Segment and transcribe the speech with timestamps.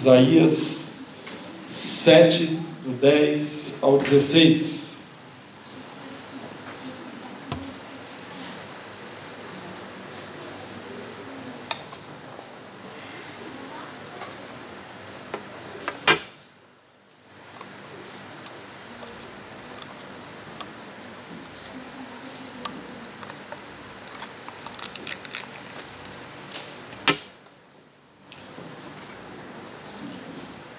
[0.00, 0.86] Isaías
[1.68, 2.46] 7,
[2.86, 4.79] do 10 ao 16.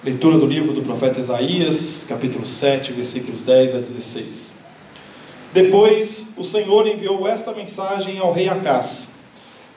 [0.04, 4.52] Leitura do livro do profeta Isaías, capítulo 7, versículos 10 a 16.
[5.52, 9.10] Depois o Senhor enviou esta mensagem ao rei Acás: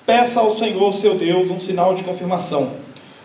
[0.03, 2.71] Peça ao Senhor seu Deus um sinal de confirmação.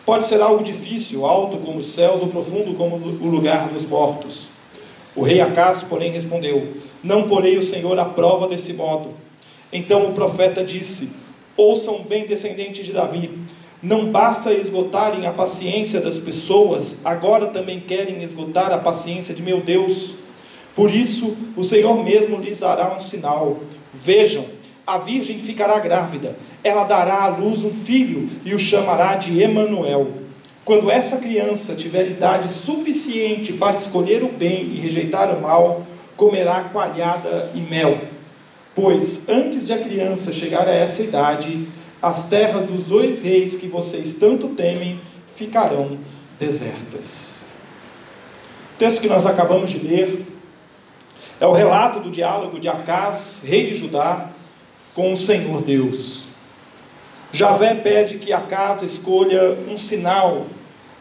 [0.05, 4.49] Pode ser algo difícil, alto como os céus ou profundo como o lugar dos mortos.
[5.17, 6.69] O rei Acás, porém, respondeu:
[7.03, 9.15] Não porei o Senhor à prova desse modo.
[9.73, 11.09] Então o profeta disse:
[11.57, 13.31] Ouçam bem, descendentes de Davi.
[13.83, 19.61] Não basta esgotarem a paciência das pessoas, agora também querem esgotar a paciência de meu
[19.63, 20.11] Deus.
[20.77, 23.59] Por isso, o Senhor mesmo lhes dará um sinal.
[23.95, 24.45] Vejam,
[24.87, 30.09] a virgem ficará grávida, ela dará à luz um filho e o chamará de Emanuel.
[30.63, 35.87] Quando essa criança tiver idade suficiente para escolher o bem e rejeitar o mal,
[36.17, 37.99] comerá coalhada e mel.
[38.75, 41.67] Pois antes de a criança chegar a essa idade,
[42.03, 45.01] as terras dos dois reis que vocês tanto temem
[45.35, 45.99] ficarão
[46.39, 47.41] desertas.
[48.75, 50.27] O texto que nós acabamos de ler
[51.39, 54.31] é o relato do diálogo de Acás, rei de Judá,
[54.95, 56.25] com o Senhor Deus.
[57.33, 60.47] Javé pede que Acás escolha um sinal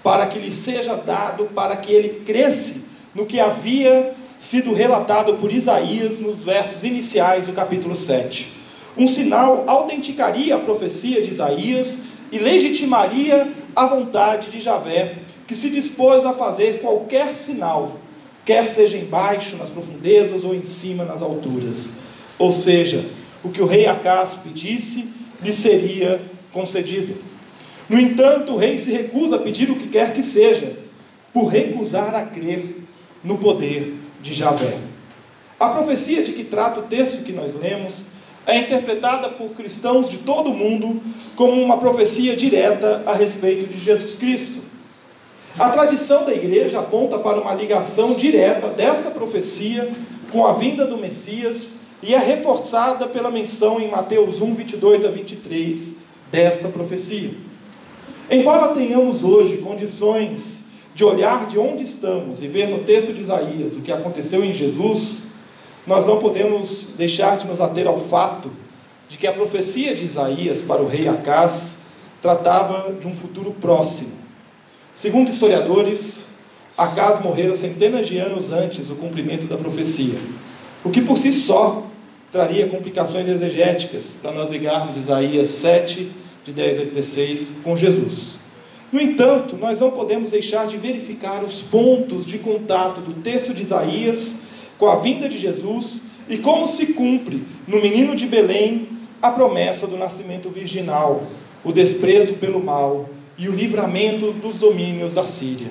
[0.04, 2.76] para que lhe seja dado, para que ele cresça
[3.16, 8.59] no que havia sido relatado por Isaías nos versos iniciais do capítulo 7.
[9.00, 12.00] Um sinal autenticaria a profecia de Isaías
[12.34, 17.98] e legitimaria a vontade de Javé, que se dispôs a fazer qualquer sinal,
[18.44, 21.92] quer seja embaixo, nas profundezas, ou em cima, nas alturas.
[22.38, 23.06] Ou seja,
[23.42, 25.08] o que o rei Acas pedisse,
[25.42, 26.20] lhe seria
[26.52, 27.16] concedido.
[27.88, 30.74] No entanto, o rei se recusa a pedir o que quer que seja,
[31.34, 32.84] por recusar a crer
[33.24, 34.78] no poder de Javé.
[35.58, 38.19] A profecia de que trata o texto que nós lemos
[38.50, 41.02] é interpretada por cristãos de todo o mundo
[41.36, 44.60] como uma profecia direta a respeito de Jesus Cristo.
[45.58, 49.92] A tradição da igreja aponta para uma ligação direta desta profecia
[50.32, 51.72] com a vinda do Messias
[52.02, 55.94] e é reforçada pela menção em Mateus 1, 22 a 23
[56.32, 57.32] desta profecia.
[58.32, 60.64] Embora tenhamos hoje condições
[60.96, 64.54] de olhar de onde estamos e ver no texto de Isaías o que aconteceu em
[64.54, 65.29] Jesus,
[65.88, 68.52] nós não podemos deixar de nos ater ao fato
[69.08, 71.76] de que a profecia de Isaías para o rei Acás
[72.22, 74.12] tratava de um futuro próximo.
[74.96, 76.28] Segundo historiadores,
[76.78, 80.16] Acás morrera centenas de anos antes do cumprimento da profecia,
[80.84, 81.84] o que por si só
[82.32, 86.12] traria complicações exegéticas para nós ligarmos Isaías 7,
[86.46, 88.36] de 10 a 16, com Jesus.
[88.92, 93.62] No entanto, nós não podemos deixar de verificar os pontos de contato do texto de
[93.62, 94.38] Isaías
[94.80, 98.88] com a vinda de Jesus e como se cumpre no menino de Belém
[99.22, 101.24] a promessa do nascimento virginal,
[101.64, 105.68] o desprezo pelo mal e o livramento dos domínios da Síria.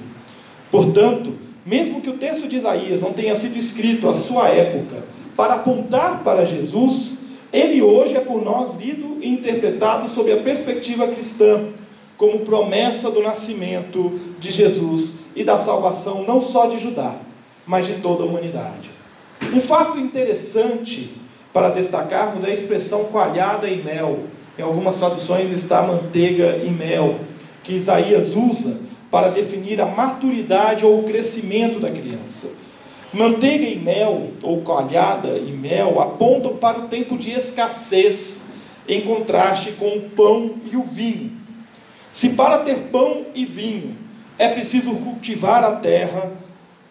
[0.71, 1.33] Portanto,
[1.65, 5.03] mesmo que o texto de Isaías não tenha sido escrito à sua época
[5.35, 7.17] para apontar para Jesus,
[7.51, 11.65] ele hoje é por nós lido e interpretado sob a perspectiva cristã,
[12.19, 17.17] como promessa do nascimento de Jesus e da salvação não só de Judá,
[17.67, 18.98] mas de toda a humanidade.
[19.43, 21.11] Um fato interessante
[21.53, 24.21] para destacarmos é a expressão coalhada e mel.
[24.59, 27.21] Em algumas traduções está manteiga e mel,
[27.63, 28.77] que Isaías usa
[29.11, 32.49] para definir a maturidade ou o crescimento da criança.
[33.13, 38.45] Manteiga e mel, ou coalhada e mel, apontam para o tempo de escassez,
[38.87, 41.33] em contraste com o pão e o vinho.
[42.13, 43.97] Se para ter pão e vinho
[44.39, 46.33] é preciso cultivar a terra,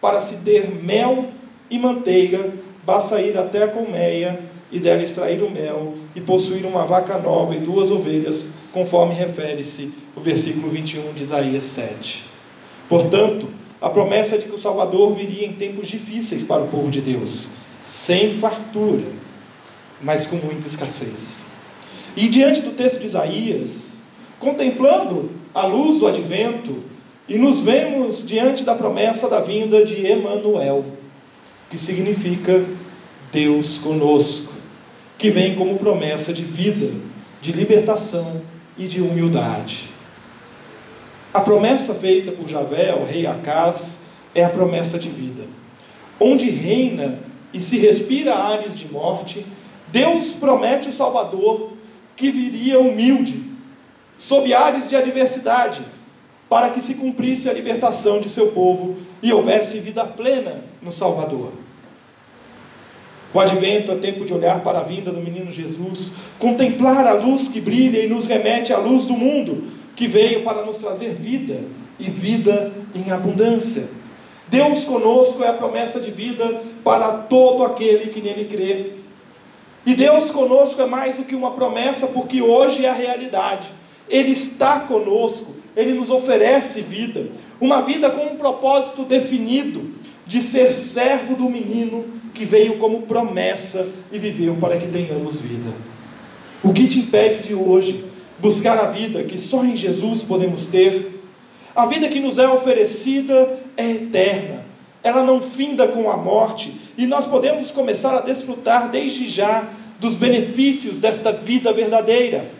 [0.00, 1.26] para se ter mel
[1.70, 2.52] e manteiga,
[2.84, 4.38] basta ir até a colmeia
[4.70, 9.90] e dela extrair o mel e possuir uma vaca nova e duas ovelhas, conforme refere-se
[10.16, 12.24] o versículo 21 de Isaías 7.
[12.88, 13.46] Portanto,
[13.80, 17.48] a promessa de que o Salvador viria em tempos difíceis para o povo de Deus,
[17.82, 19.06] sem fartura,
[20.02, 21.44] mas com muita escassez.
[22.16, 23.98] E diante do texto de Isaías,
[24.38, 26.76] contemplando a luz do advento,
[27.28, 30.84] e nos vemos diante da promessa da vinda de Emanuel,
[31.70, 32.64] que significa
[33.30, 34.52] Deus conosco,
[35.18, 36.90] que vem como promessa de vida,
[37.40, 38.40] de libertação
[38.76, 39.90] e de humildade.
[41.32, 43.98] A promessa feita por Javé ao rei Acás
[44.34, 45.44] é a promessa de vida.
[46.18, 47.18] Onde reina
[47.52, 49.44] e se respira ares de morte,
[49.88, 51.72] Deus promete o Salvador
[52.16, 53.42] que viria humilde,
[54.18, 55.82] sob ares de adversidade,
[56.48, 61.52] para que se cumprisse a libertação de seu povo e houvesse vida plena no Salvador.
[63.32, 67.46] O advento é tempo de olhar para a vinda do menino Jesus, contemplar a luz
[67.48, 69.64] que brilha e nos remete à luz do mundo,
[69.94, 71.60] que veio para nos trazer vida
[71.98, 73.88] e vida em abundância.
[74.48, 78.92] Deus conosco é a promessa de vida para todo aquele que nele crê.
[79.84, 83.68] E Deus conosco é mais do que uma promessa, porque hoje é a realidade.
[84.08, 87.28] Ele está conosco, ele nos oferece vida,
[87.60, 89.88] uma vida com um propósito definido
[90.26, 92.04] de ser servo do menino
[92.34, 95.70] que veio como promessa e viveu para que tenhamos vida.
[96.64, 98.04] O que te impede de hoje
[98.40, 101.22] buscar a vida que só em Jesus podemos ter?
[101.76, 104.64] A vida que nos é oferecida é eterna,
[105.04, 109.68] ela não finda com a morte e nós podemos começar a desfrutar desde já
[110.00, 112.57] dos benefícios desta vida verdadeira.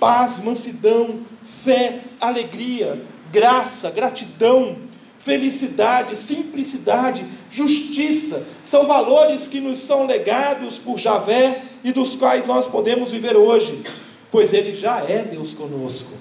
[0.00, 3.00] Paz, mansidão, fé, alegria,
[3.30, 4.76] graça, gratidão,
[5.18, 12.66] felicidade, simplicidade, justiça, são valores que nos são legados por Javé e dos quais nós
[12.66, 13.82] podemos viver hoje,
[14.30, 16.12] pois Ele já é Deus conosco.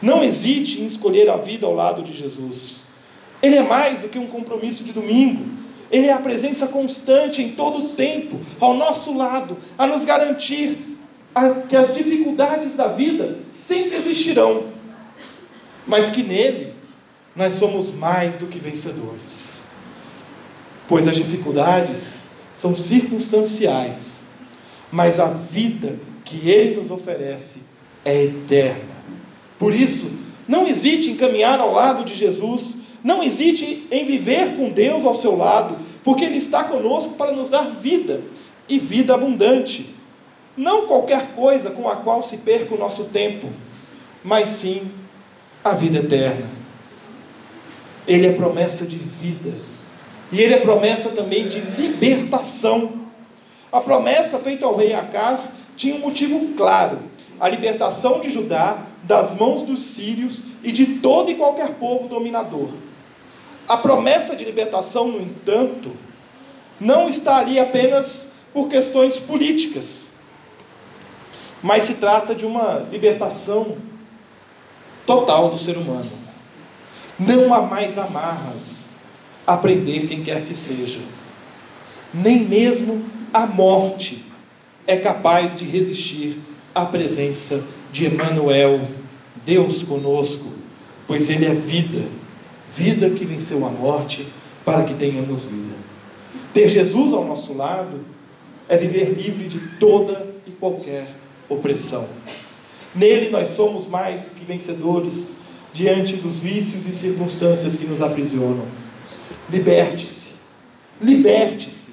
[0.00, 2.82] Não hesite em escolher a vida ao lado de Jesus.
[3.42, 5.44] Ele é mais do que um compromisso de domingo.
[5.90, 10.91] Ele é a presença constante em todo o tempo, ao nosso lado, a nos garantir
[11.68, 14.64] que as dificuldades da vida sempre existirão,
[15.86, 16.74] mas que nele
[17.34, 19.62] nós somos mais do que vencedores.
[20.88, 22.24] Pois as dificuldades
[22.54, 24.20] são circunstanciais,
[24.90, 27.60] mas a vida que ele nos oferece
[28.04, 28.92] é eterna.
[29.58, 30.10] Por isso,
[30.46, 35.14] não hesite em caminhar ao lado de Jesus, não hesite em viver com Deus ao
[35.14, 38.20] seu lado, porque Ele está conosco para nos dar vida
[38.68, 39.86] e vida abundante.
[40.56, 43.48] Não qualquer coisa com a qual se perca o nosso tempo,
[44.22, 44.90] mas sim
[45.64, 46.46] a vida eterna.
[48.06, 49.52] Ele é promessa de vida.
[50.30, 53.00] E ele é promessa também de libertação.
[53.70, 56.98] A promessa feita ao rei Acás tinha um motivo claro:
[57.40, 62.68] a libertação de Judá das mãos dos sírios e de todo e qualquer povo dominador.
[63.66, 65.92] A promessa de libertação, no entanto,
[66.80, 70.01] não está ali apenas por questões políticas
[71.62, 73.76] mas se trata de uma libertação
[75.06, 76.10] total do ser humano.
[77.18, 78.90] Não há mais amarras
[79.46, 80.98] a prender quem quer que seja.
[82.12, 84.24] Nem mesmo a morte
[84.86, 86.38] é capaz de resistir
[86.74, 87.62] à presença
[87.92, 88.80] de Emmanuel,
[89.44, 90.48] Deus conosco,
[91.06, 92.04] pois Ele é vida,
[92.70, 94.26] vida que venceu a morte
[94.64, 95.74] para que tenhamos vida.
[96.52, 98.00] Ter Jesus ao nosso lado
[98.68, 101.21] é viver livre de toda e qualquer
[101.52, 102.06] opressão.
[102.94, 105.28] Nele nós somos mais que vencedores
[105.72, 108.66] diante dos vícios e circunstâncias que nos aprisionam.
[109.50, 110.32] Liberte-se,
[111.00, 111.90] liberte-se,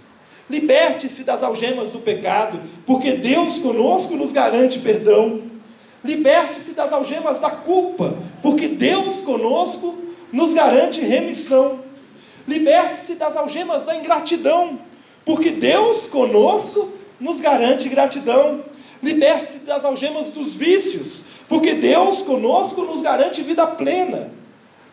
[0.50, 5.42] liberte-se das algemas do pecado, porque Deus conosco nos garante perdão.
[6.04, 9.98] Liberte-se das algemas da culpa, porque Deus conosco
[10.32, 11.80] nos garante remissão.
[12.48, 14.80] Liberte-se das algemas da ingratidão,
[15.25, 16.89] porque Deus conosco
[17.20, 18.63] nos garante gratidão.
[19.01, 24.32] Liberte-se das algemas dos vícios, porque Deus conosco nos garante vida plena.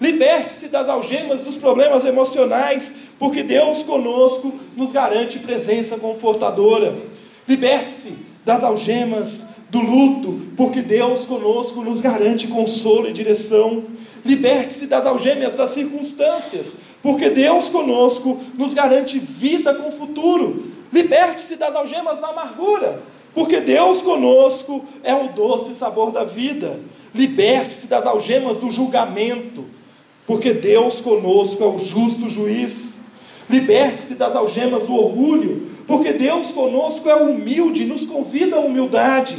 [0.00, 6.94] Liberte-se das algemas dos problemas emocionais, porque Deus conosco nos garante presença confortadora.
[7.48, 8.12] Liberte-se
[8.44, 13.84] das algemas do luto, porque Deus conosco nos garante consolo e direção.
[14.24, 20.64] Liberte-se das algemas das circunstâncias, porque Deus conosco nos garante vida com futuro.
[20.92, 23.00] Liberte-se das algemas da amargura,
[23.36, 26.80] porque Deus conosco é o doce sabor da vida.
[27.14, 29.66] Liberte-se das algemas do julgamento,
[30.26, 32.94] porque Deus conosco é o justo juiz.
[33.50, 39.36] Liberte-se das algemas do orgulho, porque Deus conosco é humilde e nos convida à humildade.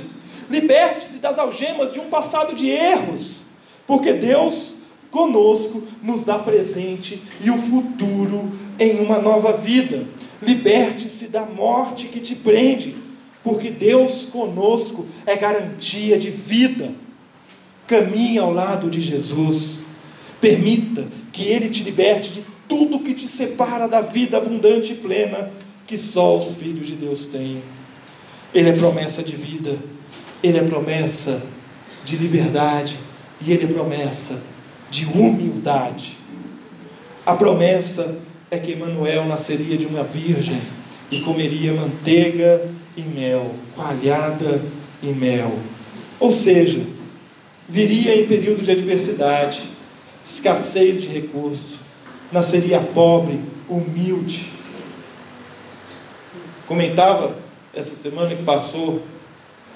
[0.47, 3.41] Liberte-se das algemas de um passado de erros,
[3.87, 4.75] porque Deus
[5.09, 10.05] conosco nos dá presente e o futuro em uma nova vida.
[10.39, 13.06] Liberte-se da morte que te prende,
[13.47, 16.91] porque Deus conosco é garantia de vida.
[17.87, 19.85] Caminhe ao lado de Jesus.
[20.41, 25.49] Permita que Ele te liberte de tudo que te separa da vida abundante e plena
[25.87, 27.61] que só os filhos de Deus têm.
[28.53, 29.77] Ele é promessa de vida,
[30.43, 31.41] Ele é promessa
[32.03, 32.99] de liberdade
[33.39, 34.41] e Ele é promessa
[34.91, 36.17] de humildade.
[37.25, 38.17] A promessa
[38.51, 40.61] é que Emanuel nasceria de uma virgem
[41.09, 44.61] e comeria manteiga e mel, coalhada
[45.01, 45.57] e mel.
[46.19, 46.81] Ou seja,
[47.69, 49.61] viria em período de adversidade,
[50.25, 51.75] escassez de recursos,
[52.31, 53.39] nasceria pobre,
[53.69, 54.49] humilde.
[56.65, 57.37] Comentava
[57.73, 59.03] essa semana que passou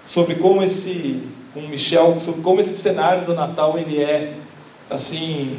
[0.07, 1.21] sobre como esse,
[1.53, 4.33] com Michel, sobre como esse cenário do Natal ele é
[4.89, 5.57] assim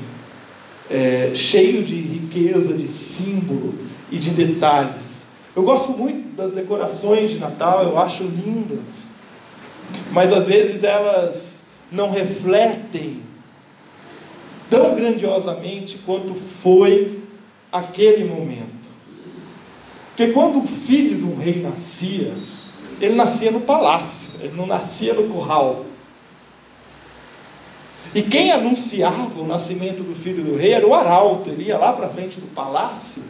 [0.91, 3.75] é, cheio de riqueza, de símbolo
[4.11, 5.22] e de detalhes.
[5.55, 9.13] Eu gosto muito das decorações de Natal, eu acho lindas,
[10.11, 13.21] mas às vezes elas não refletem
[14.71, 17.21] tão grandiosamente quanto foi
[17.71, 18.91] aquele momento.
[20.09, 22.33] Porque quando o filho de um rei nascia,
[22.99, 25.85] ele nascia no palácio, ele não nascia no curral.
[28.15, 31.93] E quem anunciava o nascimento do filho do rei era o arauto, ele ia lá
[31.93, 33.23] para frente do palácio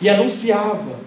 [0.00, 1.06] e anunciava.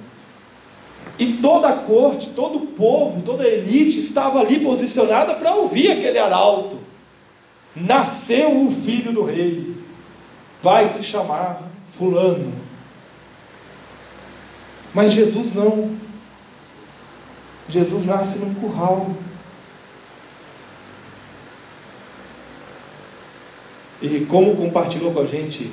[1.17, 5.91] E toda a corte, todo o povo, toda a elite estava ali posicionada para ouvir
[5.91, 6.89] aquele arauto
[7.75, 9.75] nasceu o filho do rei,
[10.61, 11.61] vai se chamar
[11.97, 12.53] Fulano.
[14.93, 15.95] Mas Jesus não.
[17.67, 19.11] Jesus nasce num curral.
[24.01, 25.71] E como compartilhou com a gente,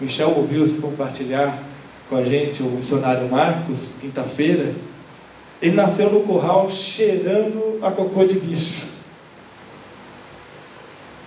[0.00, 1.62] Michel ouviu-se compartilhar
[2.08, 4.74] com a gente o missionário Marcos, quinta-feira,
[5.60, 8.86] ele nasceu no curral cheirando a cocô de bicho.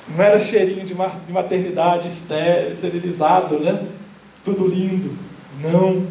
[0.07, 0.93] Não era cheirinho de
[1.31, 3.87] maternidade esterilizado, né?
[4.43, 5.15] Tudo lindo.
[5.61, 6.07] Não.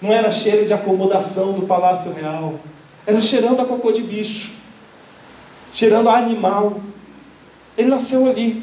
[0.00, 2.58] Não era cheiro de acomodação do Palácio Real.
[3.06, 4.50] Era cheirando a cocô de bicho.
[5.72, 6.80] Cheirando a animal.
[7.78, 8.62] Ele nasceu ali.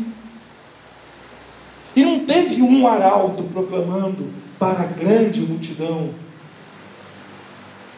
[1.95, 4.27] E não teve um arauto proclamando
[4.59, 6.09] para a grande multidão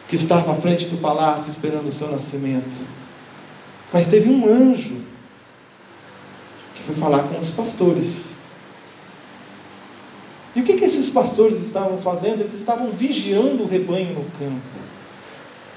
[0.08, 2.86] que estava à frente do palácio esperando o seu nascimento.
[3.92, 5.02] Mas teve um anjo
[6.82, 8.34] foi falar com os pastores.
[10.54, 12.40] E o que, que esses pastores estavam fazendo?
[12.40, 14.60] Eles estavam vigiando o rebanho no campo.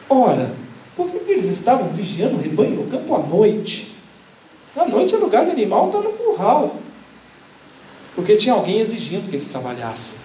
[0.10, 0.54] Ora,
[0.96, 3.96] por que, que eles estavam vigiando o rebanho no campo à noite?
[4.75, 6.75] À noite é lugar de animal está no curral.
[8.15, 10.25] Porque tinha alguém exigindo que eles trabalhassem.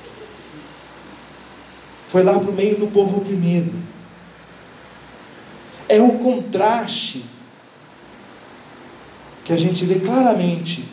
[2.11, 3.73] Foi lá para o meio do povo oprimido.
[5.89, 7.25] É o contraste
[9.45, 10.85] que a gente vê claramente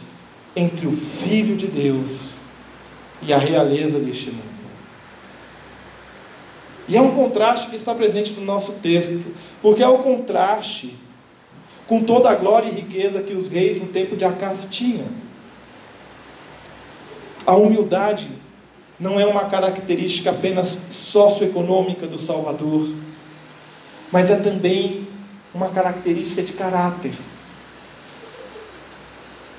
[0.55, 2.35] entre o Filho de Deus
[3.23, 4.43] e a realeza deste mundo.
[6.87, 10.95] E é um contraste que está presente no nosso texto, porque é o contraste
[11.87, 15.07] com toda a glória e riqueza que os reis no tempo de Acas tinham.
[17.43, 18.29] A humildade
[18.99, 22.89] não é uma característica apenas socioeconômica do Salvador,
[24.11, 25.07] mas é também
[25.53, 27.11] uma característica de caráter.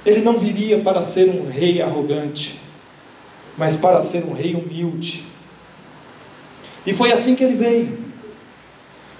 [0.05, 2.59] Ele não viria para ser um rei arrogante,
[3.57, 5.25] mas para ser um rei humilde.
[6.87, 7.99] E foi assim que ele veio.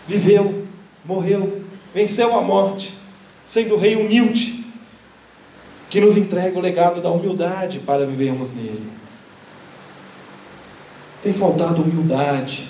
[0.07, 0.67] Viveu,
[1.05, 1.63] morreu,
[1.95, 2.95] venceu a morte,
[3.45, 4.65] sendo rei humilde,
[5.91, 8.99] que nos entrega o legado da humildade para vivermos nele.
[11.23, 12.69] Tem faltado humildade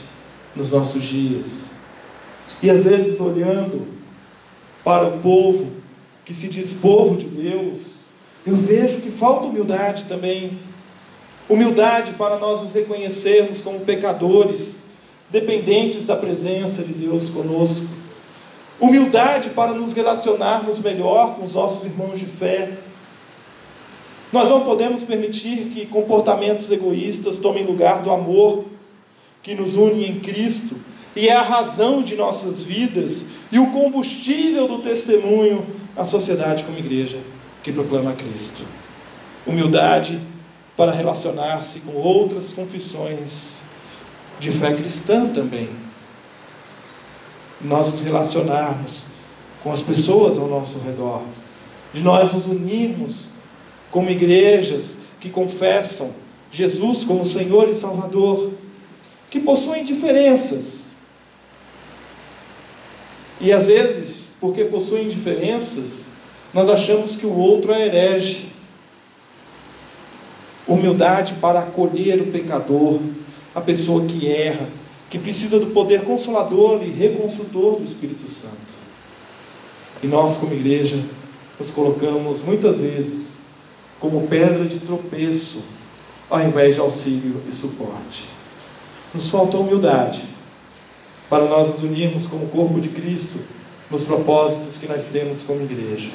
[0.57, 1.71] nos nossos dias.
[2.63, 3.87] E às vezes olhando
[4.83, 5.67] para o povo
[6.25, 7.99] que se diz povo de Deus,
[8.47, 10.59] eu vejo que falta humildade também.
[11.49, 14.83] Humildade para nós nos reconhecermos como pecadores,
[15.31, 17.87] dependentes da presença de Deus conosco.
[18.81, 22.73] Humildade para nos relacionarmos melhor com os nossos irmãos de fé.
[24.33, 28.65] Nós não podemos permitir que comportamentos egoístas tomem lugar do amor
[29.43, 30.77] que nos une em Cristo
[31.17, 35.65] e é a razão de nossas vidas e o combustível do testemunho
[35.97, 37.19] à sociedade como igreja
[37.63, 38.63] que proclama Cristo.
[39.47, 40.21] Humildade
[40.77, 43.59] para relacionar-se com outras confissões
[44.39, 45.69] de fé cristã também.
[47.61, 49.03] Nós nos relacionarmos
[49.65, 51.23] com as pessoas ao nosso redor,
[51.93, 53.25] de nós nos unirmos
[53.91, 56.13] como igrejas que confessam
[56.51, 58.53] Jesus como Senhor e Salvador,
[59.31, 60.89] que possuem diferenças.
[63.41, 66.07] E às vezes, porque possuem diferenças,
[66.53, 68.49] nós achamos que o outro é herege.
[70.67, 73.01] Humildade para acolher o pecador,
[73.55, 74.69] a pessoa que erra,
[75.09, 78.57] que precisa do poder consolador e reconstrutor do Espírito Santo.
[80.03, 81.03] E nós, como igreja,
[81.59, 83.38] nos colocamos muitas vezes
[84.01, 85.63] como pedra de tropeço,
[86.31, 88.25] ao invés de auxílio e suporte.
[89.15, 90.23] Nos falta humildade
[91.29, 93.39] para nós nos unirmos como corpo de Cristo
[93.91, 96.11] nos propósitos que nós temos como igreja.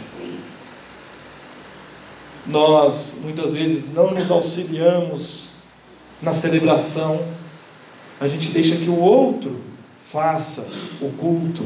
[2.45, 5.49] Nós muitas vezes não nos auxiliamos
[6.21, 7.19] na celebração,
[8.19, 9.59] a gente deixa que o outro
[10.07, 10.65] faça
[11.01, 11.65] o culto,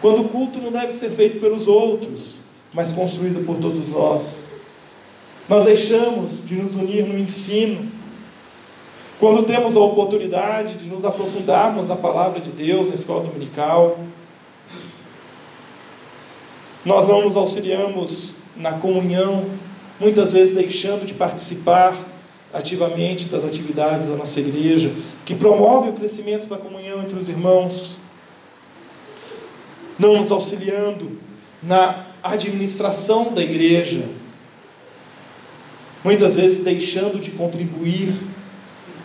[0.00, 2.34] quando o culto não deve ser feito pelos outros,
[2.72, 4.43] mas construído por todos nós.
[5.48, 7.86] Nós deixamos de nos unir no ensino.
[9.20, 13.98] Quando temos a oportunidade de nos aprofundarmos na palavra de Deus na escola dominical,
[16.84, 19.44] nós não nos auxiliamos na comunhão,
[20.00, 21.94] muitas vezes deixando de participar
[22.52, 24.92] ativamente das atividades da nossa igreja,
[25.24, 27.98] que promove o crescimento da comunhão entre os irmãos,
[29.98, 31.18] não nos auxiliando
[31.62, 34.04] na administração da igreja,
[36.04, 38.14] muitas vezes deixando de contribuir,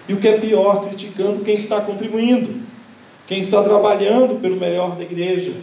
[0.08, 2.62] e o que é pior, criticando quem está contribuindo,
[3.26, 5.54] quem está trabalhando pelo melhor da igreja.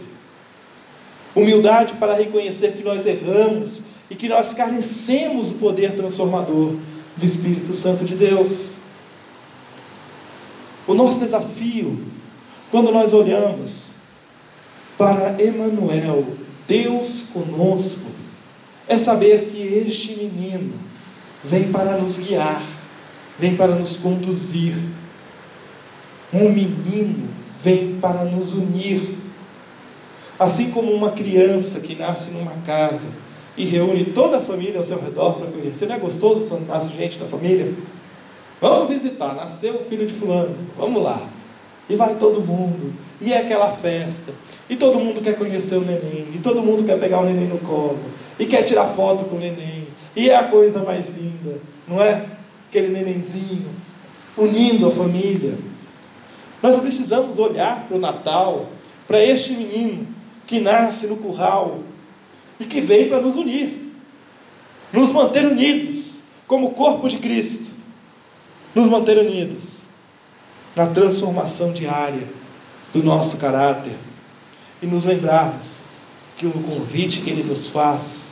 [1.35, 6.75] Humildade para reconhecer que nós erramos e que nós carecemos do poder transformador
[7.17, 8.77] do Espírito Santo de Deus.
[10.87, 11.99] O nosso desafio,
[12.71, 13.87] quando nós olhamos
[14.97, 16.25] para Emanuel,
[16.65, 18.07] Deus conosco,
[18.87, 20.86] é saber que este menino
[21.47, 22.61] vem para nos guiar,
[23.39, 24.75] vem para nos conduzir.
[26.33, 27.29] Um menino
[27.63, 29.15] vem para nos unir.
[30.37, 33.07] Assim como uma criança que nasce numa casa,
[33.57, 35.87] e reúne toda a família ao seu redor para conhecer.
[35.87, 37.73] Não é gostoso quando nasce gente da família?
[38.61, 41.27] Vamos visitar, nasceu o filho de fulano, vamos lá.
[41.89, 44.33] E vai todo mundo, e é aquela festa,
[44.69, 47.57] e todo mundo quer conhecer o neném, e todo mundo quer pegar o neném no
[47.59, 47.97] colo,
[48.37, 49.86] e quer tirar foto com o neném,
[50.17, 52.25] e é a coisa mais linda, não é?
[52.67, 53.69] Aquele nenenzinho,
[54.35, 55.55] unindo a família.
[56.61, 58.67] Nós precisamos olhar para o Natal,
[59.07, 60.07] para este menino
[60.47, 61.81] que nasce no curral,
[62.59, 63.93] e que veio para nos unir,
[64.91, 67.75] nos manter unidos, como corpo de Cristo,
[68.73, 69.83] nos manter unidos
[70.75, 72.27] na transformação diária
[72.91, 73.93] do nosso caráter
[74.81, 75.77] e nos lembrarmos
[76.35, 78.26] que o convite que Ele nos faz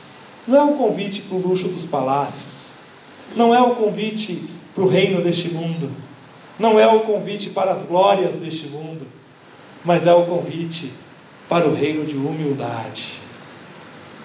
[0.46, 2.78] não é um convite para o luxo dos palácios,
[3.34, 4.42] não é um convite
[4.74, 5.90] para o reino deste mundo,
[6.58, 9.06] não é o um convite para as glórias deste mundo,
[9.84, 10.92] mas é o convite
[11.48, 13.26] para o reino de humildade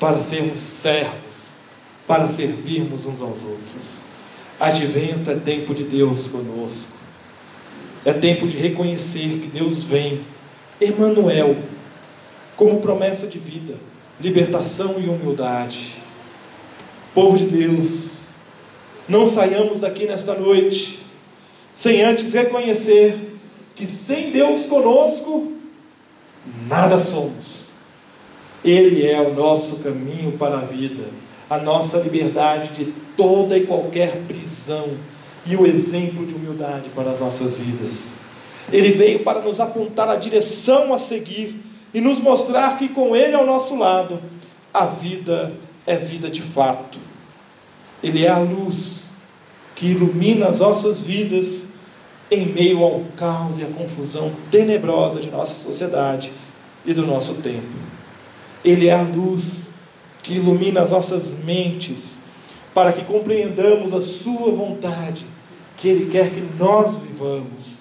[0.01, 1.53] para sermos servos,
[2.07, 4.05] para servirmos uns aos outros.
[4.60, 6.97] Advento é tempo de Deus conosco.
[8.03, 10.21] É tempo de reconhecer que Deus vem,
[10.81, 11.55] Emmanuel,
[12.55, 13.75] como promessa de vida,
[14.19, 16.01] libertação e humildade.
[17.13, 18.28] Povo de Deus,
[19.08, 21.00] não saiamos aqui nesta noite
[21.76, 23.38] sem antes reconhecer
[23.76, 25.52] que sem Deus conosco,
[26.67, 27.62] nada somos
[28.63, 31.04] ele é o nosso caminho para a vida,
[31.50, 34.89] a nossa liberdade de toda e qualquer prisão
[35.45, 38.12] e o exemplo de humildade para as nossas vidas.
[38.71, 41.60] Ele veio para nos apontar a direção a seguir
[41.93, 44.19] e nos mostrar que com Ele ao nosso lado,
[44.71, 45.52] a vida
[45.86, 47.00] é vida de fato.
[48.04, 49.12] Ele é a luz
[49.76, 51.70] que ilumina as nossas vidas
[52.30, 56.32] em meio ao caos e à confusão tenebrosa de nossa sociedade
[56.86, 57.91] e do nosso tempo.
[58.63, 59.72] Ele é a luz
[60.24, 62.20] que ilumina as nossas mentes,
[62.74, 65.26] para que compreendamos a Sua vontade,
[65.76, 67.80] que Ele quer que nós vivamos.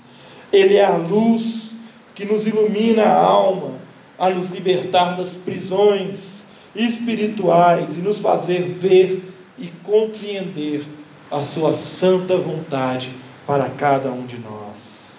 [0.53, 1.73] Ele é a luz
[2.15, 3.75] que nos ilumina a alma,
[4.19, 6.40] a nos libertar das prisões
[6.75, 10.85] espirituais e nos fazer ver e compreender
[11.31, 13.11] a Sua santa vontade
[13.47, 15.17] para cada um de nós.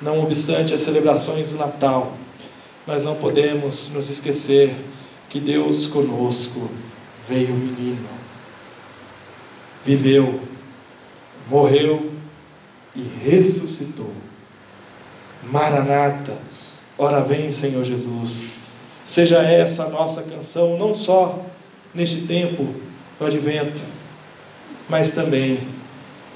[0.00, 2.14] Não obstante as celebrações do Natal,
[2.86, 4.74] nós não podemos nos esquecer
[5.30, 6.68] que Deus conosco
[7.28, 8.08] veio menino,
[9.84, 10.40] viveu,
[11.48, 12.12] morreu
[12.94, 14.12] e ressuscitou.
[15.50, 16.36] Maranata,
[16.98, 18.63] ora vem, Senhor Jesus.
[19.04, 21.44] Seja essa a nossa canção, não só
[21.94, 22.66] neste tempo
[23.20, 23.82] no advento,
[24.88, 25.60] mas também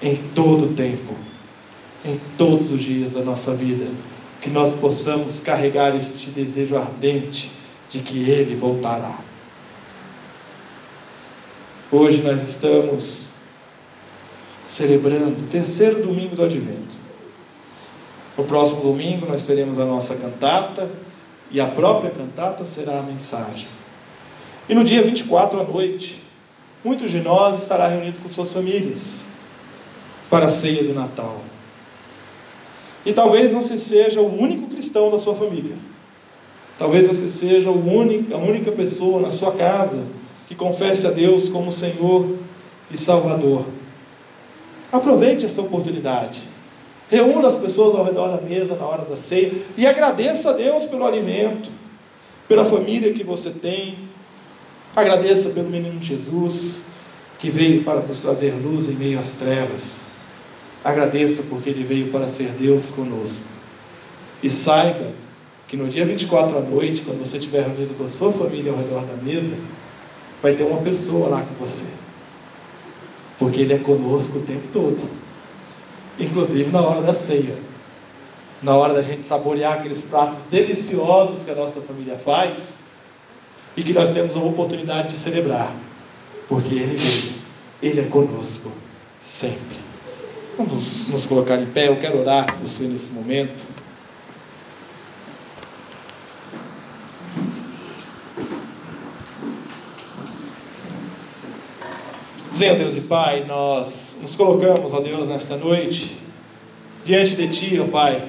[0.02, 1.14] em todo o tempo,
[2.04, 3.86] em todos os dias da nossa vida,
[4.40, 7.50] que nós possamos carregar este desejo ardente
[7.90, 9.18] de que Ele voltará.
[11.90, 13.28] Hoje nós estamos
[14.64, 16.98] celebrando o terceiro domingo do Advento.
[18.36, 20.88] No próximo domingo nós teremos a nossa cantata
[21.50, 23.66] e a própria cantata será a mensagem.
[24.68, 26.22] E no dia 24 à noite,
[26.84, 29.24] muitos de nós estará reunido com suas famílias
[30.28, 31.40] para a ceia do Natal.
[33.04, 35.76] E talvez você seja o único cristão da sua família.
[36.78, 39.98] Talvez você seja único, a única pessoa na sua casa
[40.46, 42.36] que confesse a Deus como Senhor
[42.90, 43.64] e Salvador.
[44.92, 46.40] Aproveite essa oportunidade.
[47.10, 50.84] Reúna as pessoas ao redor da mesa na hora da ceia e agradeça a Deus
[50.84, 51.70] pelo alimento,
[52.46, 53.96] pela família que você tem.
[54.94, 56.84] Agradeça pelo menino Jesus
[57.38, 60.06] que veio para nos trazer luz em meio às trevas.
[60.84, 63.46] Agradeça porque ele veio para ser Deus conosco.
[64.42, 65.12] E saiba
[65.66, 68.78] que no dia 24 à noite, quando você estiver reunido com a sua família ao
[68.78, 69.54] redor da mesa,
[70.42, 71.86] vai ter uma pessoa lá com você.
[73.38, 75.17] Porque Ele é conosco o tempo todo.
[76.18, 77.56] Inclusive na hora da ceia.
[78.62, 82.82] Na hora da gente saborear aqueles pratos deliciosos que a nossa família faz.
[83.76, 85.72] E que nós temos uma oportunidade de celebrar.
[86.48, 86.98] Porque Ele.
[87.80, 88.72] Ele é conosco.
[89.22, 89.78] Sempre.
[90.56, 91.88] Vamos nos colocar em pé.
[91.88, 93.77] Eu quero orar por você nesse momento.
[102.58, 106.16] Dizendo, Deus e Pai, nós nos colocamos, ó Deus, nesta noite,
[107.04, 108.20] diante de Ti, ó Pai,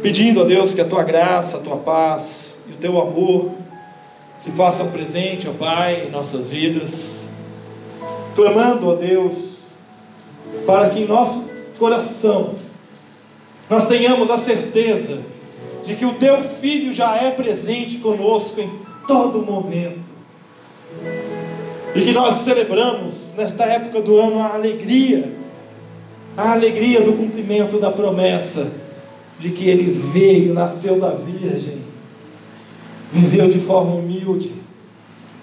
[0.00, 3.50] pedindo, ó Deus, que a Tua graça, a Tua paz e o Teu amor
[4.36, 7.24] se façam presente, ó Pai, em nossas vidas,
[8.36, 9.72] clamando, ó Deus,
[10.64, 12.54] para que em nosso coração
[13.68, 15.18] nós tenhamos a certeza
[15.84, 18.70] de que o Teu Filho já é presente conosco em
[19.08, 20.07] todo momento
[21.94, 25.32] e que nós celebramos nesta época do ano a alegria,
[26.36, 28.70] a alegria do cumprimento da promessa
[29.38, 31.78] de que ele veio, nasceu da Virgem,
[33.10, 34.52] viveu de forma humilde,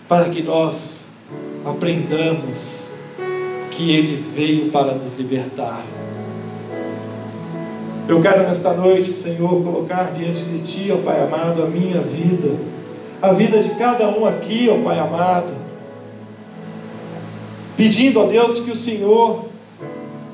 [0.07, 1.07] para que nós
[1.65, 2.91] aprendamos
[3.71, 5.83] que ele veio para nos libertar.
[8.07, 12.55] Eu quero nesta noite, Senhor, colocar diante de Ti, ó Pai amado, a minha vida,
[13.19, 15.64] a vida de cada um aqui, ó Pai amado
[17.75, 19.45] pedindo a Deus que o Senhor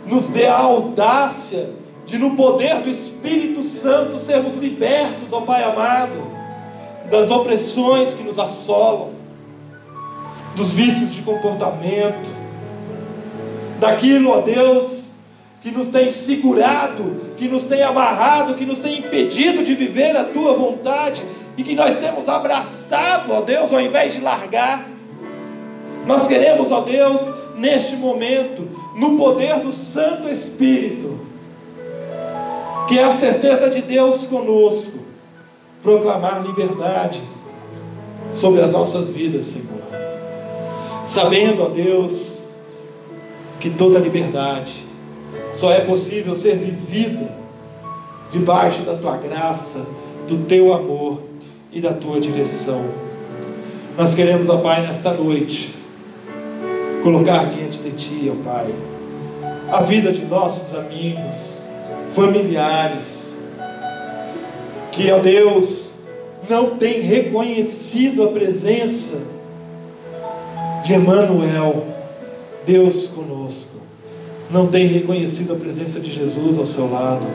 [0.05, 1.69] nos dê a audácia
[2.05, 6.17] de, no poder do Espírito Santo, sermos libertos, ó Pai amado,
[7.09, 9.11] das opressões que nos assolam,
[10.55, 12.35] dos vícios de comportamento,
[13.79, 15.07] daquilo, ó Deus,
[15.61, 20.23] que nos tem segurado, que nos tem amarrado, que nos tem impedido de viver a
[20.23, 21.23] tua vontade
[21.57, 24.87] e que nós temos abraçado, ó Deus, ao invés de largar.
[26.11, 31.17] Nós queremos, ó Deus, neste momento, no poder do Santo Espírito,
[32.89, 34.99] que é a certeza de Deus conosco,
[35.81, 37.21] proclamar liberdade
[38.29, 39.81] sobre as nossas vidas, Senhor.
[41.05, 42.57] Sabendo, ó Deus,
[43.61, 44.85] que toda liberdade
[45.49, 47.33] só é possível ser vivida
[48.33, 49.79] debaixo da tua graça,
[50.27, 51.21] do teu amor
[51.71, 52.83] e da tua direção.
[53.97, 55.79] Nós queremos, ó Pai, nesta noite,
[57.01, 58.73] colocar diante de Ti, ó Pai,
[59.71, 61.61] a vida de nossos amigos,
[62.09, 63.31] familiares,
[64.91, 65.93] que, ó Deus,
[66.49, 69.21] não tem reconhecido a presença
[70.83, 71.85] de Emmanuel,
[72.65, 73.77] Deus conosco,
[74.49, 77.25] não tem reconhecido a presença de Jesus ao seu lado.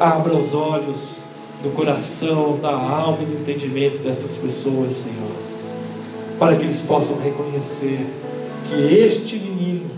[0.00, 1.22] Abra os olhos
[1.62, 5.30] do coração, da alma e do entendimento dessas pessoas, Senhor,
[6.38, 8.04] para que eles possam reconhecer
[8.72, 9.90] que este menino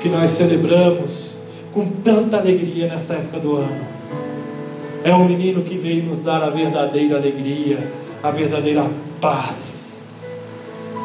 [0.00, 1.40] que nós celebramos
[1.72, 3.86] com tanta alegria nesta época do ano
[5.04, 7.78] é um menino que veio nos dar a verdadeira alegria,
[8.22, 8.84] a verdadeira
[9.20, 9.98] paz,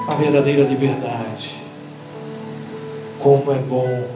[0.07, 1.61] a verdadeira liberdade.
[3.19, 4.07] Como é bom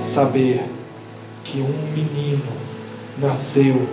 [0.00, 0.62] saber
[1.44, 2.48] que um menino
[3.18, 3.86] nasceu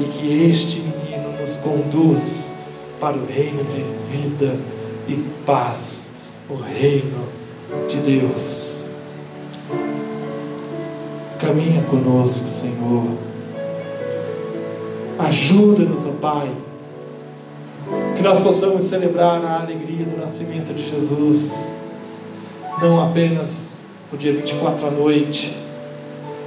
[0.00, 2.48] e que este menino nos conduz
[2.98, 4.56] para o reino de vida
[5.08, 6.08] e paz
[6.50, 7.27] o reino
[7.88, 8.78] de Deus.
[11.38, 13.04] Caminha conosco, Senhor.
[15.18, 16.50] Ajuda-nos, ó Pai,
[18.16, 21.54] Que nós possamos celebrar a alegria do nascimento de Jesus,
[22.80, 23.78] não apenas
[24.10, 25.56] no dia 24 à noite,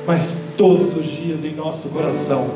[0.06, 2.50] mas todos os dias em nosso coração,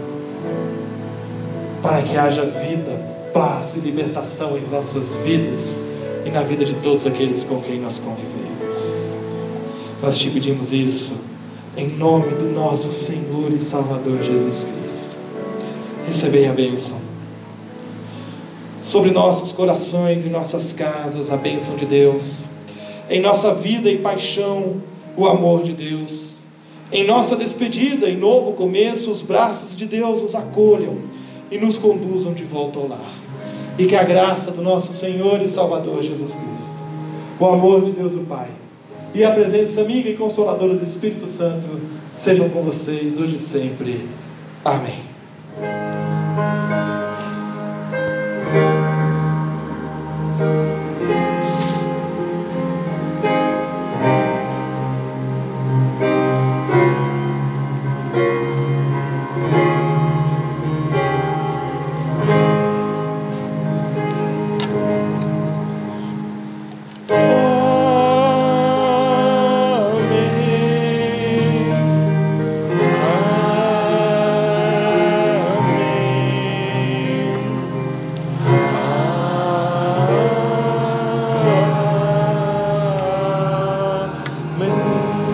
[1.81, 2.91] para que haja vida,
[3.33, 5.81] paz e libertação em nossas vidas
[6.25, 8.44] e na vida de todos aqueles com quem nós convivemos.
[10.05, 11.13] Nós te pedimos isso
[11.75, 15.15] em nome do nosso Senhor e Salvador Jesus Cristo.
[16.05, 16.97] Recebei a bênção
[18.83, 22.43] sobre nossos corações e nossas casas, a bênção de Deus,
[23.09, 24.75] em nossa vida e paixão,
[25.17, 26.35] o amor de Deus
[26.91, 30.99] em nossa despedida, em novo começo, os braços de Deus nos acolham
[31.49, 33.11] e nos conduzam de volta ao lar.
[33.75, 36.83] E que a graça do nosso Senhor e Salvador Jesus Cristo,
[37.39, 38.49] o amor de Deus o Pai
[39.15, 41.67] e a presença amiga e consoladora do Espírito Santo
[42.11, 44.05] sejam com vocês hoje e sempre.
[44.63, 45.04] Amém.